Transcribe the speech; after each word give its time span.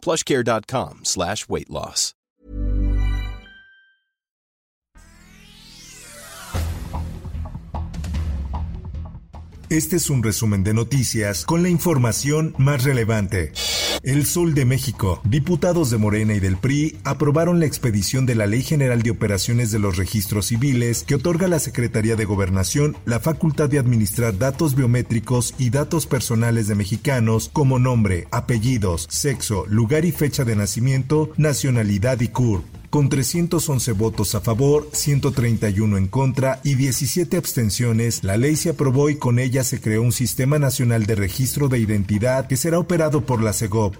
plushcare.com 0.00 1.00
slash 1.04 1.46
weight 1.48 1.70
loss. 1.70 2.14
Este 9.70 9.94
es 9.94 10.10
un 10.10 10.20
resumen 10.24 10.64
de 10.64 10.74
noticias 10.74 11.44
con 11.44 11.62
la 11.62 11.68
información 11.68 12.56
más 12.58 12.82
relevante. 12.82 13.52
El 14.02 14.24
Sol 14.24 14.54
de 14.54 14.64
México. 14.64 15.20
Diputados 15.24 15.90
de 15.90 15.98
Morena 15.98 16.34
y 16.34 16.40
del 16.40 16.56
PRI 16.56 16.96
aprobaron 17.04 17.60
la 17.60 17.66
expedición 17.66 18.24
de 18.24 18.34
la 18.34 18.46
Ley 18.46 18.62
General 18.62 19.02
de 19.02 19.10
Operaciones 19.10 19.70
de 19.72 19.78
los 19.78 19.98
Registros 19.98 20.46
Civiles 20.46 21.04
que 21.06 21.16
otorga 21.16 21.46
a 21.46 21.50
la 21.50 21.58
Secretaría 21.58 22.16
de 22.16 22.24
Gobernación 22.24 22.96
la 23.04 23.20
facultad 23.20 23.68
de 23.68 23.78
administrar 23.78 24.38
datos 24.38 24.74
biométricos 24.74 25.54
y 25.58 25.68
datos 25.68 26.06
personales 26.06 26.66
de 26.66 26.76
mexicanos 26.76 27.50
como 27.52 27.78
nombre, 27.78 28.26
apellidos, 28.30 29.06
sexo, 29.10 29.66
lugar 29.66 30.06
y 30.06 30.12
fecha 30.12 30.44
de 30.44 30.56
nacimiento, 30.56 31.30
nacionalidad 31.36 32.20
y 32.20 32.28
CURP 32.28 32.79
con 32.90 33.08
311 33.08 33.92
votos 33.92 34.34
a 34.34 34.40
favor, 34.40 34.88
131 34.92 35.96
en 35.96 36.08
contra 36.08 36.60
y 36.64 36.74
17 36.74 37.36
abstenciones, 37.36 38.24
la 38.24 38.36
ley 38.36 38.56
se 38.56 38.70
aprobó 38.70 39.08
y 39.08 39.16
con 39.16 39.38
ella 39.38 39.64
se 39.64 39.80
creó 39.80 40.02
un 40.02 40.12
sistema 40.12 40.58
nacional 40.58 41.06
de 41.06 41.14
registro 41.14 41.68
de 41.68 41.78
identidad 41.78 42.48
que 42.48 42.56
será 42.56 42.78
operado 42.78 43.24
por 43.24 43.42
la 43.42 43.52
CEGOP. 43.52 43.94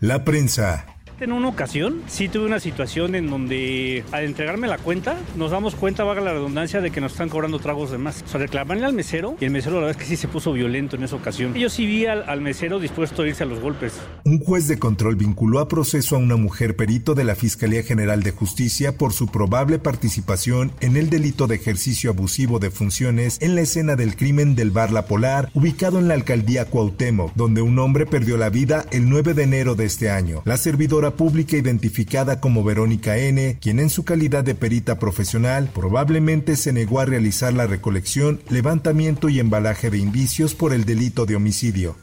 La 0.00 0.24
prensa. 0.24 0.93
En 1.20 1.30
una 1.30 1.48
ocasión 1.48 2.02
sí 2.08 2.28
tuve 2.28 2.46
una 2.46 2.58
situación 2.58 3.14
en 3.14 3.30
donde 3.30 4.04
al 4.10 4.24
entregarme 4.24 4.66
la 4.66 4.78
cuenta 4.78 5.16
nos 5.36 5.52
damos 5.52 5.76
cuenta, 5.76 6.02
vaga 6.02 6.20
la 6.20 6.32
redundancia, 6.32 6.80
de 6.80 6.90
que 6.90 7.00
nos 7.00 7.12
están 7.12 7.28
cobrando 7.28 7.60
tragos 7.60 7.92
de 7.92 7.98
más. 7.98 8.24
O 8.24 8.28
sea, 8.28 8.40
reclamarle 8.40 8.84
al 8.84 8.94
mesero 8.94 9.36
y 9.40 9.44
el 9.44 9.52
mesero 9.52 9.76
la 9.76 9.86
verdad 9.86 10.00
es 10.00 10.08
que 10.08 10.08
sí 10.08 10.16
se 10.16 10.26
puso 10.26 10.52
violento 10.52 10.96
en 10.96 11.04
esa 11.04 11.14
ocasión. 11.14 11.56
Y 11.56 11.60
yo 11.60 11.70
sí 11.70 11.86
vi 11.86 12.06
al, 12.06 12.28
al 12.28 12.40
mesero 12.40 12.80
dispuesto 12.80 13.22
a 13.22 13.28
irse 13.28 13.44
a 13.44 13.46
los 13.46 13.60
golpes. 13.60 13.92
Un 14.24 14.40
juez 14.40 14.66
de 14.66 14.78
control 14.78 15.14
vinculó 15.14 15.60
a 15.60 15.68
proceso 15.68 16.16
a 16.16 16.18
una 16.18 16.36
mujer 16.36 16.74
perito 16.74 17.14
de 17.14 17.22
la 17.22 17.36
Fiscalía 17.36 17.84
General 17.84 18.24
de 18.24 18.32
Justicia 18.32 18.98
por 18.98 19.12
su 19.12 19.28
probable 19.28 19.78
participación 19.78 20.72
en 20.80 20.96
el 20.96 21.10
delito 21.10 21.46
de 21.46 21.54
ejercicio 21.54 22.10
abusivo 22.10 22.58
de 22.58 22.70
funciones 22.70 23.38
en 23.40 23.54
la 23.54 23.60
escena 23.60 23.94
del 23.94 24.16
crimen 24.16 24.56
del 24.56 24.72
Bar 24.72 24.90
La 24.90 25.06
Polar, 25.06 25.50
ubicado 25.54 26.00
en 26.00 26.08
la 26.08 26.14
alcaldía 26.14 26.64
Cuauhtémoc, 26.64 27.34
donde 27.34 27.62
un 27.62 27.78
hombre 27.78 28.04
perdió 28.04 28.36
la 28.36 28.50
vida 28.50 28.84
el 28.90 29.08
9 29.08 29.34
de 29.34 29.42
enero 29.44 29.76
de 29.76 29.84
este 29.84 30.10
año. 30.10 30.42
La 30.44 30.56
servidora 30.56 31.03
pública 31.12 31.56
identificada 31.56 32.40
como 32.40 32.64
Verónica 32.64 33.16
N., 33.16 33.58
quien 33.60 33.80
en 33.80 33.90
su 33.90 34.04
calidad 34.04 34.44
de 34.44 34.54
perita 34.54 34.98
profesional 34.98 35.70
probablemente 35.72 36.56
se 36.56 36.72
negó 36.72 37.00
a 37.00 37.04
realizar 37.04 37.52
la 37.52 37.66
recolección, 37.66 38.40
levantamiento 38.50 39.28
y 39.28 39.40
embalaje 39.40 39.90
de 39.90 39.98
indicios 39.98 40.54
por 40.54 40.72
el 40.72 40.84
delito 40.84 41.26
de 41.26 41.36
homicidio. 41.36 41.96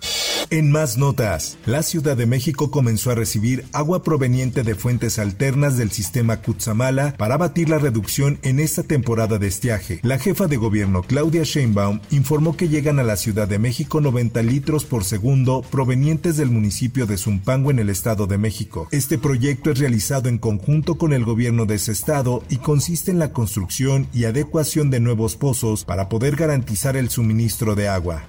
En 0.54 0.70
más 0.70 0.98
notas, 0.98 1.58
la 1.66 1.82
Ciudad 1.82 2.18
de 2.18 2.26
México 2.26 2.72
comenzó 2.72 3.10
a 3.10 3.16
recibir 3.16 3.64
agua 3.72 4.04
proveniente 4.04 4.64
de 4.64 4.76
fuentes 4.76 5.18
alternas 5.18 5.78
del 5.78 5.92
sistema 5.92 6.42
Cutzamala 6.42 7.16
para 7.16 7.36
abatir 7.36 7.70
la 7.70 7.78
reducción 7.78 8.38
en 8.42 8.60
esta 8.60 8.84
temporada 8.84 9.38
de 9.38 9.48
estiaje. 9.48 10.02
La 10.04 10.20
jefa 10.20 10.48
de 10.48 10.58
gobierno 10.58 11.04
Claudia 11.04 11.44
Sheinbaum 11.44 12.02
informó 12.10 12.58
que 12.58 12.68
llegan 12.68 13.00
a 13.00 13.04
la 13.04 13.16
Ciudad 13.16 13.48
de 13.48 13.60
México 13.60 14.02
90 14.02 14.44
litros 14.44 14.84
por 14.84 15.06
segundo 15.06 15.62
provenientes 15.62 16.36
del 16.36 16.52
municipio 16.52 17.06
de 17.06 17.16
Zumpango 17.16 17.72
en 17.72 17.80
el 17.80 17.90
Estado 17.90 18.28
de 18.28 18.38
México. 18.38 18.90
Este 18.92 19.18
proyecto 19.18 19.72
es 19.72 19.80
realizado 19.80 20.28
en 20.28 20.38
conjunto 20.38 20.98
con 20.98 21.14
el 21.14 21.24
gobierno 21.24 21.66
de 21.66 21.76
ese 21.76 21.94
estado 21.94 22.44
y 22.50 22.58
consiste 22.58 23.10
en 23.10 23.20
la 23.20 23.32
construcción 23.32 24.06
y 24.14 24.26
adecuación 24.26 24.90
de 24.90 25.00
nuevos 25.00 25.38
pozos 25.38 25.86
para 25.86 26.10
poder 26.10 26.36
garantizar 26.36 26.98
el 26.98 27.10
suministro 27.10 27.74
de 27.74 27.88
agua. 27.88 28.26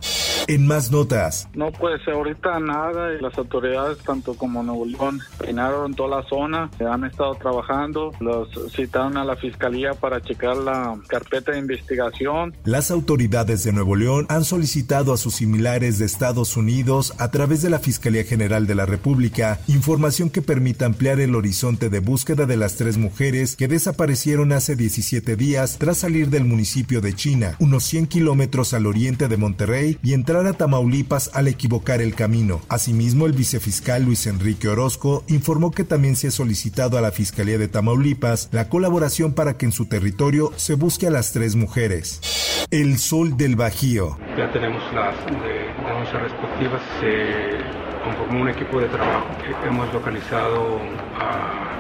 En 0.49 0.67
más 0.67 0.91
notas. 0.91 1.49
No, 1.55 1.71
pues 1.73 2.01
ahorita 2.07 2.59
nada. 2.61 3.11
Las 3.21 3.39
autoridades, 3.39 3.99
tanto 3.99 4.35
como 4.35 4.63
Nuevo 4.63 4.85
León, 4.85 5.21
peinaron 5.39 5.95
toda 5.95 6.23
la 6.23 6.29
zona, 6.29 6.71
han 6.81 7.05
estado 7.05 7.35
trabajando, 7.37 8.13
los 8.21 8.49
citaron 8.75 9.17
a 9.17 9.25
la 9.25 9.37
fiscalía 9.37 9.95
para 9.95 10.21
checar 10.21 10.57
la 10.57 10.99
carpeta 11.07 11.53
de 11.53 11.59
investigación. 11.59 12.55
Las 12.65 12.91
autoridades 12.91 13.65
de 13.65 13.73
Nuevo 13.73 13.97
León 13.97 14.27
han 14.29 14.45
solicitado 14.45 15.13
a 15.13 15.17
sus 15.17 15.35
similares 15.35 15.99
de 15.99 16.07
Estados 16.07 16.57
Unidos, 16.57 17.15
a 17.19 17.31
través 17.31 17.63
de 17.63 17.71
la 17.71 17.79
Fiscalía 17.79 18.25
General 18.25 18.67
de 18.67 18.75
la 18.75 18.87
República, 18.87 19.61
información 19.69 20.31
que 20.31 20.43
permita 20.43 20.87
ampliar 20.87 21.21
el 21.21 21.35
horizonte 21.35 21.89
de 21.89 22.01
búsqueda 22.01 22.47
de 22.47 22.57
las 22.57 22.77
tres 22.77 22.99
mujeres 22.99 23.57
que 23.57 23.69
desaparecieron 23.69 24.53
hace 24.53 24.77
17 24.77 25.37
días 25.37 25.79
tras 25.79 25.99
salir 25.99 26.31
del 26.31 26.45
municipio 26.45 27.01
de 27.01 27.15
China, 27.15 27.57
unos 27.59 27.85
100 27.85 28.07
kilómetros 28.07 28.75
al 28.75 28.87
oriente 28.87 29.29
de 29.29 29.37
Monterrey, 29.37 29.99
y 30.03 30.15
entrar 30.15 30.32
a 30.37 30.53
Tamaulipas 30.55 31.31
al 31.35 31.47
equivocar 31.47 32.01
el 32.01 32.15
camino. 32.15 32.61
Asimismo, 32.69 33.27
el 33.27 33.33
vicefiscal 33.33 34.05
Luis 34.05 34.27
Enrique 34.27 34.67
Orozco 34.67 35.25
informó 35.29 35.71
que 35.71 35.85
también 35.85 36.17
se 36.17 36.29
ha 36.29 36.31
solicitado 36.31 36.97
a 36.97 37.03
la 37.03 37.13
Fiscalía 37.13 37.59
de 37.59 37.69
Tamaulipas 37.69 38.49
la 38.51 38.69
colaboración 38.71 39.35
para 39.35 39.59
que 39.59 39.67
en 39.67 39.73
su 39.73 39.87
territorio 39.87 40.51
se 40.57 40.75
busque 40.75 41.07
a 41.07 41.11
las 41.11 41.33
tres 41.33 41.55
mujeres. 41.55 42.67
El 42.71 42.99
Sol 42.99 43.37
del 43.37 43.57
Bajío. 43.57 44.17
Ya 44.39 44.51
tenemos 44.53 44.83
las 44.95 45.15
denuncias 45.27 46.23
respectivas. 46.23 46.81
Se 47.01 48.03
conformó 48.03 48.43
un 48.43 48.49
equipo 48.49 48.81
de 48.81 48.89
trabajo. 48.89 49.27
Hemos 49.67 49.93
localizado 49.93 50.81
a 51.21 51.72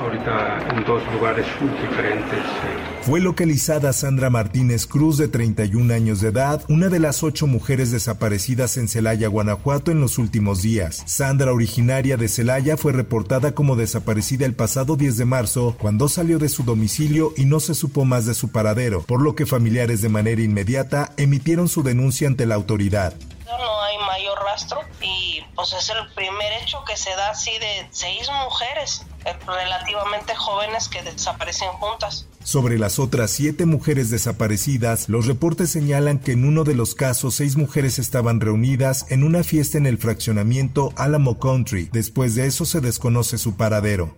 ahorita 0.00 0.68
en 0.70 0.84
dos 0.84 1.02
lugares 1.12 1.46
diferentes. 1.60 2.38
Fue 3.02 3.20
localizada 3.20 3.92
Sandra 3.92 4.30
Martínez 4.30 4.86
Cruz, 4.86 5.16
de 5.18 5.28
31 5.28 5.92
años 5.92 6.20
de 6.20 6.28
edad, 6.28 6.62
una 6.68 6.88
de 6.88 6.98
las 6.98 7.22
ocho 7.22 7.46
mujeres 7.46 7.90
desaparecidas 7.90 8.76
en 8.76 8.88
Celaya, 8.88 9.28
Guanajuato, 9.28 9.90
en 9.90 10.00
los 10.00 10.18
últimos 10.18 10.62
días. 10.62 11.02
Sandra, 11.06 11.52
originaria 11.52 12.16
de 12.16 12.28
Celaya, 12.28 12.76
fue 12.76 12.92
reportada 12.92 13.52
como 13.52 13.76
desaparecida 13.76 14.46
el 14.46 14.54
pasado 14.54 14.96
10 14.96 15.16
de 15.16 15.24
marzo, 15.24 15.76
cuando 15.78 16.08
salió 16.08 16.38
de 16.38 16.48
su 16.48 16.62
domicilio 16.62 17.32
y 17.36 17.44
no 17.44 17.60
se 17.60 17.74
supo 17.74 18.04
más 18.04 18.26
de 18.26 18.34
su 18.34 18.50
paradero, 18.50 19.02
por 19.02 19.20
lo 19.22 19.34
que 19.34 19.46
familiares 19.46 20.02
de 20.02 20.08
manera 20.08 20.42
inmediata 20.42 21.12
emitieron 21.16 21.68
su 21.68 21.82
denuncia 21.82 22.28
ante 22.28 22.46
la 22.46 22.54
autoridad 22.54 23.14
no 23.58 23.82
hay 23.82 23.98
mayor 23.98 24.38
rastro 24.44 24.80
y 25.00 25.42
pues 25.54 25.72
es 25.72 25.90
el 25.90 26.06
primer 26.14 26.52
hecho 26.62 26.84
que 26.84 26.96
se 26.96 27.10
da 27.16 27.30
así 27.30 27.50
de 27.58 27.88
seis 27.90 28.28
mujeres 28.44 29.04
relativamente 29.46 30.34
jóvenes 30.34 30.88
que 30.88 31.02
desaparecen 31.02 31.68
juntas. 31.72 32.26
Sobre 32.42 32.78
las 32.78 32.98
otras 32.98 33.30
siete 33.30 33.66
mujeres 33.66 34.10
desaparecidas, 34.10 35.08
los 35.08 35.26
reportes 35.26 35.70
señalan 35.70 36.18
que 36.18 36.32
en 36.32 36.44
uno 36.44 36.64
de 36.64 36.74
los 36.74 36.94
casos 36.94 37.34
seis 37.34 37.56
mujeres 37.56 37.98
estaban 37.98 38.40
reunidas 38.40 39.06
en 39.10 39.24
una 39.24 39.44
fiesta 39.44 39.78
en 39.78 39.86
el 39.86 39.98
fraccionamiento 39.98 40.92
Alamo 40.96 41.38
Country. 41.38 41.90
Después 41.92 42.34
de 42.34 42.46
eso 42.46 42.64
se 42.64 42.80
desconoce 42.80 43.36
su 43.36 43.56
paradero. 43.56 44.14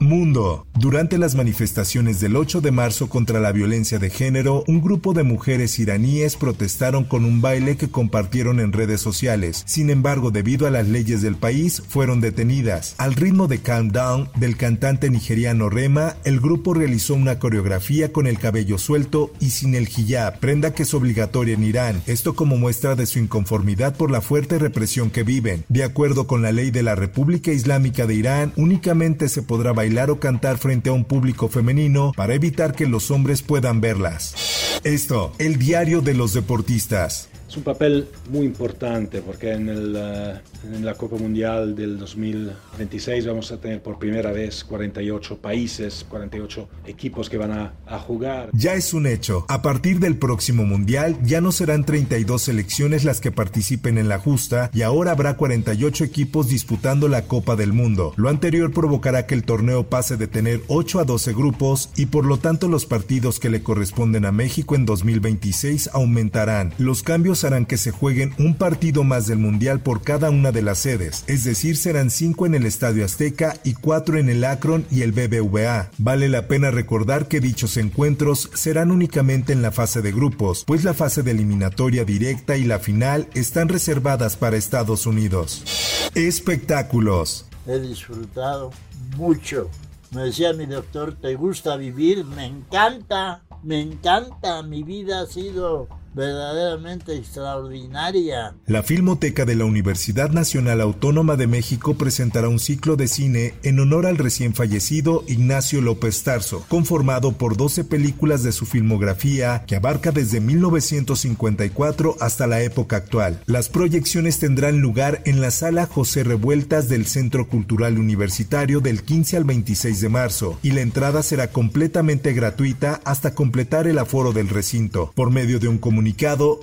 Mundo. 0.00 0.66
Durante 0.78 1.18
las 1.18 1.34
manifestaciones 1.34 2.20
del 2.20 2.36
8 2.36 2.60
de 2.60 2.72
marzo 2.72 3.08
contra 3.08 3.38
la 3.38 3.52
violencia 3.52 3.98
de 3.98 4.10
género, 4.10 4.64
un 4.66 4.80
grupo 4.80 5.14
de 5.14 5.22
mujeres 5.22 5.78
iraníes 5.78 6.36
protestaron 6.36 7.04
con 7.04 7.24
un 7.24 7.40
baile 7.40 7.76
que 7.76 7.88
compartieron 7.88 8.58
en 8.58 8.72
redes 8.72 9.00
sociales. 9.00 9.62
Sin 9.66 9.88
embargo, 9.88 10.30
debido 10.30 10.66
a 10.66 10.70
las 10.70 10.88
leyes 10.88 11.22
del 11.22 11.36
país, 11.36 11.82
fueron 11.88 12.20
detenidas. 12.20 12.96
Al 12.98 13.14
ritmo 13.14 13.46
de 13.46 13.60
Calm 13.60 13.90
Down 13.90 14.28
del 14.34 14.56
cantante 14.56 15.10
nigeriano 15.10 15.70
Rema, 15.70 16.16
el 16.24 16.40
grupo 16.40 16.74
realizó 16.74 17.14
una 17.14 17.38
coreografía 17.38 18.12
con 18.12 18.26
el 18.26 18.38
cabello 18.38 18.78
suelto 18.78 19.30
y 19.40 19.50
sin 19.50 19.74
el 19.74 19.88
hijab, 19.88 20.40
prenda 20.40 20.74
que 20.74 20.82
es 20.82 20.92
obligatoria 20.92 21.54
en 21.54 21.64
Irán. 21.64 22.02
Esto 22.06 22.34
como 22.34 22.56
muestra 22.56 22.96
de 22.96 23.06
su 23.06 23.20
inconformidad 23.20 23.96
por 23.96 24.10
la 24.10 24.20
fuerte 24.20 24.58
represión 24.58 25.10
que 25.10 25.22
viven. 25.22 25.64
De 25.68 25.84
acuerdo 25.84 26.26
con 26.26 26.42
la 26.42 26.52
ley 26.52 26.70
de 26.72 26.82
la 26.82 26.96
República 26.96 27.52
Islámica 27.52 28.06
de 28.06 28.16
Irán, 28.16 28.52
únicamente 28.56 29.28
se 29.28 29.42
podrá 29.42 29.72
bailar 29.72 29.83
o 30.10 30.18
cantar 30.18 30.58
frente 30.58 30.90
a 30.90 30.92
un 30.92 31.04
público 31.04 31.48
femenino 31.48 32.12
para 32.16 32.34
evitar 32.34 32.74
que 32.74 32.86
los 32.86 33.10
hombres 33.10 33.42
puedan 33.42 33.80
verlas. 33.80 34.80
Esto, 34.82 35.32
el 35.38 35.58
diario 35.58 36.00
de 36.00 36.14
los 36.14 36.32
deportistas. 36.32 37.28
Es 37.54 37.58
un 37.58 37.62
papel 37.62 38.08
muy 38.30 38.46
importante 38.46 39.22
porque 39.22 39.52
en, 39.52 39.68
el, 39.68 39.94
eh, 39.96 40.40
en, 40.74 40.84
la 40.84 40.94
Copa 40.94 41.14
Mundial 41.14 41.76
del 41.76 41.96
2026 42.00 43.28
vamos 43.28 43.52
a 43.52 43.60
tener 43.60 43.80
por 43.80 43.96
primera 43.96 44.32
vez 44.32 44.64
48 44.64 45.38
países, 45.38 46.04
48 46.08 46.68
equipos 46.84 47.30
que 47.30 47.36
van 47.36 47.52
a, 47.52 47.74
a 47.86 48.00
jugar. 48.00 48.50
Ya 48.54 48.74
es 48.74 48.92
un 48.92 49.06
hecho. 49.06 49.46
A 49.46 49.62
partir 49.62 50.00
del 50.00 50.16
próximo 50.16 50.64
Mundial 50.64 51.16
ya 51.22 51.40
no 51.40 51.52
serán 51.52 51.84
32 51.84 52.42
selecciones 52.42 53.04
las 53.04 53.20
que 53.20 53.30
participen 53.30 53.98
en 53.98 54.08
la 54.08 54.18
justa 54.18 54.68
y 54.74 54.82
ahora 54.82 55.12
habrá 55.12 55.36
48 55.36 56.02
equipos 56.02 56.48
disputando 56.48 57.06
la 57.06 57.22
Copa 57.28 57.54
del 57.54 57.72
Mundo. 57.72 58.14
Lo 58.16 58.30
anterior 58.30 58.72
provocará 58.72 59.26
que 59.26 59.36
el 59.36 59.44
torneo 59.44 59.88
pase 59.88 60.16
de 60.16 60.26
tener 60.26 60.62
8 60.66 60.98
a 60.98 61.04
12 61.04 61.32
grupos 61.34 61.90
y 61.94 62.06
por 62.06 62.24
lo 62.24 62.38
tanto 62.38 62.66
los 62.66 62.84
partidos 62.84 63.38
que 63.38 63.48
le 63.48 63.62
corresponden 63.62 64.24
a 64.24 64.32
México 64.32 64.74
en 64.74 64.86
2026 64.86 65.90
aumentarán. 65.92 66.74
Los 66.78 67.04
cambios 67.04 67.43
harán 67.44 67.66
que 67.66 67.76
se 67.76 67.90
jueguen 67.90 68.34
un 68.38 68.56
partido 68.56 69.04
más 69.04 69.26
del 69.26 69.38
Mundial 69.38 69.80
por 69.80 70.02
cada 70.02 70.30
una 70.30 70.52
de 70.52 70.62
las 70.62 70.78
sedes, 70.78 71.24
es 71.26 71.44
decir, 71.44 71.76
serán 71.76 72.10
cinco 72.10 72.46
en 72.46 72.54
el 72.54 72.66
Estadio 72.66 73.04
Azteca 73.04 73.56
y 73.64 73.74
cuatro 73.74 74.18
en 74.18 74.28
el 74.28 74.44
Akron 74.44 74.86
y 74.90 75.02
el 75.02 75.12
BBVA. 75.12 75.90
Vale 75.98 76.28
la 76.28 76.48
pena 76.48 76.70
recordar 76.70 77.28
que 77.28 77.40
dichos 77.40 77.76
encuentros 77.76 78.50
serán 78.54 78.90
únicamente 78.90 79.52
en 79.52 79.62
la 79.62 79.72
fase 79.72 80.02
de 80.02 80.12
grupos, 80.12 80.64
pues 80.66 80.84
la 80.84 80.94
fase 80.94 81.22
de 81.22 81.32
eliminatoria 81.32 82.04
directa 82.04 82.56
y 82.56 82.64
la 82.64 82.78
final 82.78 83.28
están 83.34 83.68
reservadas 83.68 84.36
para 84.36 84.56
Estados 84.56 85.06
Unidos. 85.06 86.10
Espectáculos. 86.14 87.46
He 87.66 87.78
disfrutado 87.78 88.70
mucho. 89.16 89.70
Me 90.10 90.22
decía 90.22 90.52
mi 90.52 90.66
doctor, 90.66 91.14
¿te 91.14 91.34
gusta 91.34 91.76
vivir? 91.76 92.24
Me 92.24 92.46
encanta, 92.46 93.42
me 93.62 93.80
encanta. 93.80 94.62
Mi 94.62 94.82
vida 94.82 95.22
ha 95.22 95.26
sido 95.26 95.88
verdaderamente 96.14 97.16
extraordinaria. 97.16 98.54
La 98.66 98.82
Filmoteca 98.82 99.44
de 99.44 99.56
la 99.56 99.64
Universidad 99.64 100.30
Nacional 100.30 100.80
Autónoma 100.80 101.36
de 101.36 101.46
México 101.46 101.94
presentará 101.94 102.48
un 102.48 102.58
ciclo 102.58 102.96
de 102.96 103.08
cine 103.08 103.54
en 103.62 103.80
honor 103.80 104.06
al 104.06 104.16
recién 104.16 104.54
fallecido 104.54 105.24
Ignacio 105.26 105.80
López 105.80 106.22
Tarso, 106.22 106.64
conformado 106.68 107.32
por 107.32 107.56
12 107.56 107.84
películas 107.84 108.42
de 108.42 108.52
su 108.52 108.66
filmografía 108.66 109.64
que 109.66 109.76
abarca 109.76 110.12
desde 110.12 110.40
1954 110.40 112.16
hasta 112.20 112.46
la 112.46 112.62
época 112.62 112.96
actual. 112.96 113.40
Las 113.46 113.68
proyecciones 113.68 114.38
tendrán 114.38 114.80
lugar 114.80 115.22
en 115.24 115.40
la 115.40 115.50
sala 115.50 115.86
José 115.86 116.22
Revueltas 116.22 116.88
del 116.88 117.06
Centro 117.06 117.48
Cultural 117.48 117.98
Universitario 117.98 118.80
del 118.80 119.02
15 119.02 119.36
al 119.36 119.44
26 119.44 120.00
de 120.00 120.08
marzo 120.08 120.58
y 120.62 120.70
la 120.70 120.80
entrada 120.80 121.22
será 121.22 121.48
completamente 121.48 122.32
gratuita 122.32 123.00
hasta 123.04 123.34
completar 123.34 123.86
el 123.88 123.98
aforo 123.98 124.32
del 124.32 124.48
recinto. 124.48 125.12
Por 125.14 125.30
medio 125.30 125.58
de 125.58 125.68
un 125.68 125.78
comunicado 125.78 126.03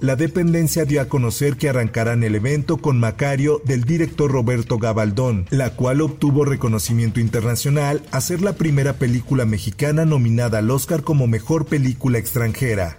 la 0.02 0.16
dependencia 0.16 0.86
dio 0.86 1.02
a 1.02 1.06
conocer 1.06 1.58
que 1.58 1.70
arrancarán 1.70 2.24
el 2.24 2.36
evento 2.36 2.78
con 2.78 3.00
Macario 3.00 3.60
del 3.66 3.84
director 3.84 4.32
Roberto 4.32 4.78
Gabaldón, 4.78 5.48
la 5.50 5.72
cual 5.72 6.02
obtuvo 6.02 6.46
reconocimiento 6.46 7.20
internacional 7.20 8.04
a 8.12 8.22
ser 8.22 8.42
la 8.42 8.54
primera 8.54 8.94
película 8.94 9.46
mexicana 9.46 10.06
nominada 10.06 10.60
al 10.60 10.70
Oscar 10.70 11.02
como 11.04 11.26
mejor 11.28 11.66
película 11.66 12.20
extranjera. 12.20 12.98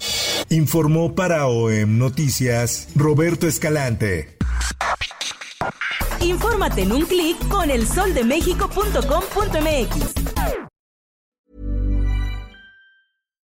Informó 0.49 1.15
para 1.15 1.47
OEM 1.47 1.99
Noticias 1.99 2.89
Roberto 2.95 3.47
Escalante. 3.47 4.37
Infórmate 6.21 6.83
en 6.83 6.93
un 6.93 7.07
clic 7.07 7.37
con 7.49 7.71
elsoldemexico.com.mx. 7.71 10.32